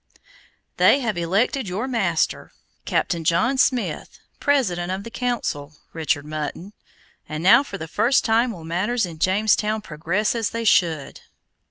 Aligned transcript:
"They 0.77 1.01
have 1.01 1.15
elected 1.15 1.69
your 1.69 1.87
master, 1.87 2.51
Captain 2.85 3.23
John 3.23 3.59
Smith, 3.59 4.17
President 4.39 4.91
of 4.91 5.03
the 5.03 5.11
Council, 5.11 5.75
Richard 5.93 6.25
Mutton, 6.25 6.73
and 7.29 7.43
now 7.43 7.61
for 7.61 7.77
the 7.77 7.87
first 7.87 8.25
time 8.25 8.51
will 8.51 8.63
matters 8.63 9.05
in 9.05 9.19
Jamestown 9.19 9.79
progress 9.81 10.33
as 10.33 10.49
they 10.49 10.63
should." 10.63 11.21